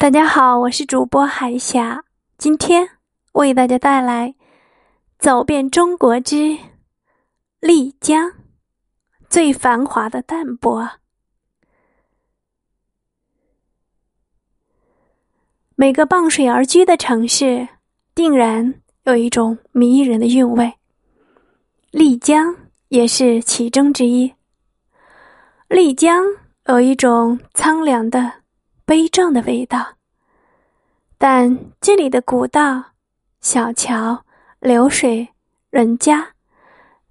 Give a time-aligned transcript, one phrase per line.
[0.00, 2.02] 大家好，我是主播海霞，
[2.38, 2.88] 今天
[3.32, 4.28] 为大家带来
[5.18, 6.56] 《走遍中国之
[7.60, 8.26] 丽江》，
[9.28, 10.90] 最繁华的淡泊。
[15.76, 17.68] 每个傍水而居的城市，
[18.14, 20.72] 定然有一种迷人的韵味。
[21.90, 22.56] 丽江
[22.88, 24.32] 也是其中之一。
[25.68, 26.24] 丽江
[26.68, 28.39] 有一种苍凉的。
[28.90, 29.98] 悲壮的味道，
[31.16, 32.86] 但这里的古道、
[33.40, 34.24] 小桥、
[34.58, 35.28] 流水、
[35.70, 36.30] 人家，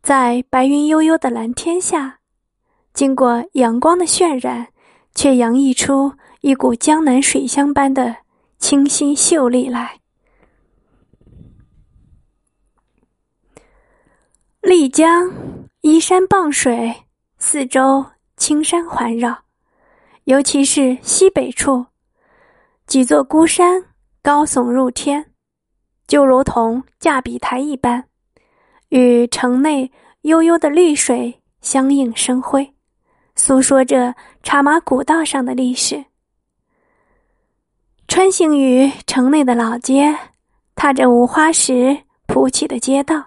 [0.00, 2.20] 在白云悠悠的蓝天下，
[2.92, 4.68] 经过阳光的渲染，
[5.16, 8.18] 却洋溢出一股江南水乡般的
[8.60, 9.98] 清新秀丽来。
[14.60, 15.28] 丽江
[15.80, 17.02] 依山傍水，
[17.38, 19.43] 四周青山环绕。
[20.24, 21.84] 尤其是西北处，
[22.86, 23.84] 几座孤山
[24.22, 25.32] 高耸入天，
[26.06, 28.02] 就如同架笔台一般，
[28.88, 32.74] 与城内悠悠的绿水相映生辉，
[33.36, 36.02] 诉说着茶马古道上的历史。
[38.08, 40.18] 穿行于城内的老街，
[40.74, 43.26] 踏着五花石铺起的街道，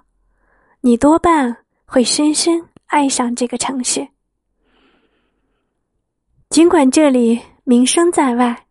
[0.82, 4.08] 你多半会深深爱上这个城市。
[6.58, 8.66] 尽管这里名声在外，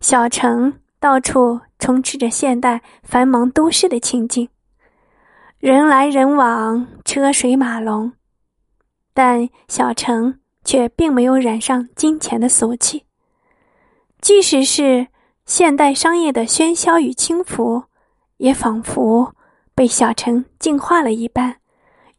[0.00, 4.48] 小城到处充斥着现代繁忙都市的情景，
[5.58, 8.12] 人来人往，车水马龙，
[9.12, 13.02] 但小城却并没有染上金钱的俗气。
[14.20, 15.08] 即使是
[15.44, 17.82] 现代商业的喧嚣与轻浮，
[18.36, 19.34] 也仿佛
[19.74, 21.56] 被小城净化了一般，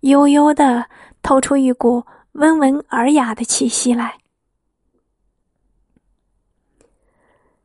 [0.01, 0.87] 悠悠的
[1.23, 4.17] 透出一股温文尔雅的气息来。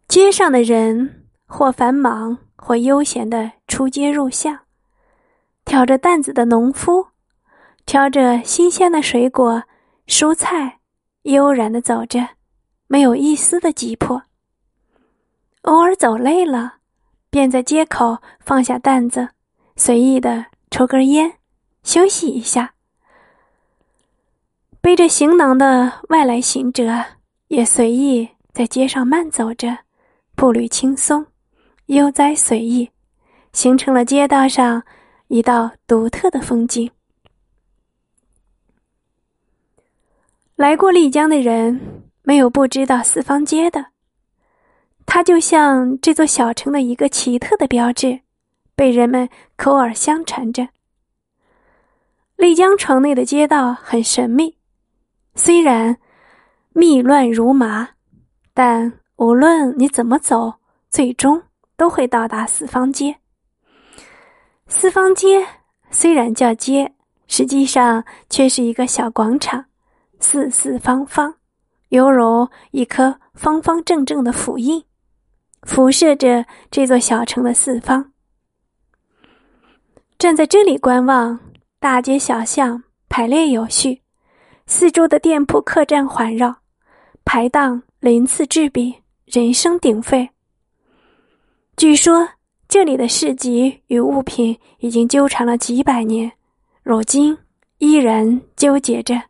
[0.09, 4.59] 街上的人或繁忙，或悠闲的出街入巷，
[5.65, 7.09] 挑着担子的农夫，
[7.85, 9.65] 挑着新鲜的水果、
[10.07, 10.79] 蔬菜，
[11.23, 12.27] 悠然的走着，
[12.87, 14.23] 没有一丝的急迫。
[15.63, 16.77] 偶尔走累了，
[17.29, 19.29] 便在街口放下担子，
[19.75, 21.39] 随意的抽根烟，
[21.83, 22.75] 休息一下。
[24.81, 27.05] 背着行囊的外来行者，
[27.49, 29.86] 也随意在街上慢走着。
[30.37, 31.27] 步履轻松，
[31.87, 32.91] 悠哉随意，
[33.55, 34.85] 形成了街道上
[35.29, 36.91] 一道独特的风景。
[40.57, 43.87] 来过丽江的人，没有不知道四方街的。
[45.07, 48.21] 它就像这座小城的一个奇特的标志，
[48.75, 50.69] 被人们口耳相传着。
[52.37, 54.59] 丽江城内的街道很神秘，
[55.35, 55.97] 虽然
[56.75, 57.89] 密乱如麻，
[58.53, 59.01] 但。
[59.17, 60.55] 无论你怎么走，
[60.91, 61.43] 最终
[61.77, 63.17] 都会到达四方街。
[64.69, 65.47] 四方街
[65.91, 66.93] 虽然叫街，
[67.27, 69.65] 实际上却是一个小广场，
[70.21, 71.35] 四四方方，
[71.89, 74.85] 犹如一颗方方正正的符印，
[75.63, 78.13] 辐射着这座小城的四方。
[80.19, 81.41] 站在这里观望，
[81.79, 84.03] 大街小巷排列有序，
[84.67, 86.57] 四周的店铺客栈环绕，
[87.25, 89.06] 排档鳞次栉比。
[89.27, 90.31] 人声鼎沸。
[91.77, 92.29] 据说
[92.69, 96.31] 这里的市集与物品已经纠缠了几百年，
[96.85, 97.37] 如今
[97.79, 99.21] 依然纠结着。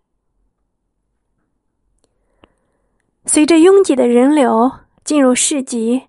[3.25, 4.71] 随着拥挤的人流
[5.03, 6.03] 进入市集，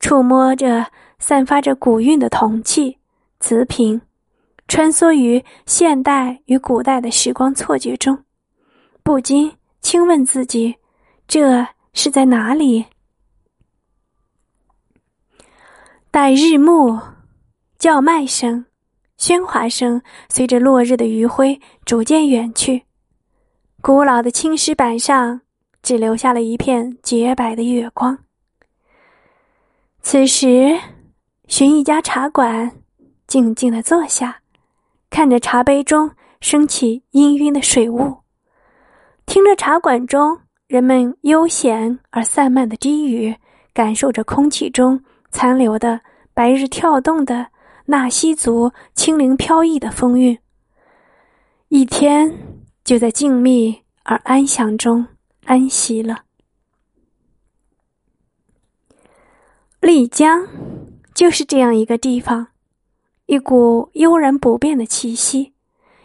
[0.00, 2.98] 触摸着散发着古韵的铜器、
[3.38, 4.02] 瓷瓶，
[4.66, 8.24] 穿梭于现代与古代的时光错觉中，
[9.04, 10.74] 不禁轻问自己：
[11.28, 12.84] 这是在哪里？
[16.12, 17.00] 待日暮，
[17.78, 18.66] 叫卖声、
[19.16, 22.82] 喧哗声随着落日的余晖逐渐远去，
[23.80, 25.40] 古老的青石板上
[25.84, 28.18] 只留下了一片洁白的月光。
[30.02, 30.76] 此时，
[31.46, 32.72] 寻一家茶馆，
[33.28, 34.40] 静静的坐下，
[35.10, 38.16] 看着茶杯中升起氤氲的水雾，
[39.26, 40.36] 听着茶馆中
[40.66, 43.32] 人们悠闲而散漫的低语，
[43.72, 45.00] 感受着空气中。
[45.30, 46.00] 残留的
[46.34, 47.48] 白日跳动的
[47.86, 50.38] 纳西族轻灵飘逸的风韵，
[51.68, 52.32] 一天
[52.84, 55.06] 就在静谧而安详中
[55.44, 56.24] 安息了。
[59.80, 60.46] 丽江
[61.14, 62.48] 就是这样一个地方，
[63.26, 65.54] 一股悠然不变的气息，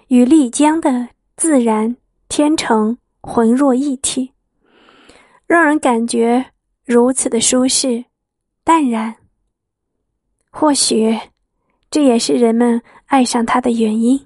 [0.07, 1.97] 与丽江的自然
[2.29, 4.31] 天成浑若一体，
[5.45, 6.51] 让人感觉
[6.85, 8.05] 如此的舒适
[8.65, 9.15] 淡然。
[10.49, 11.17] 或许，
[11.91, 14.24] 这也是人们爱上他的原因。